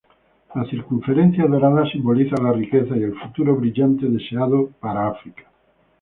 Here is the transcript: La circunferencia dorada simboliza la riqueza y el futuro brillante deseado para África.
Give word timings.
La 0.55 0.65
circunferencia 0.65 1.45
dorada 1.45 1.85
simboliza 1.85 2.41
la 2.41 2.51
riqueza 2.53 2.97
y 2.97 3.03
el 3.03 3.13
futuro 3.19 3.55
brillante 3.55 4.07
deseado 4.07 4.71
para 4.79 5.09
África. 5.09 5.43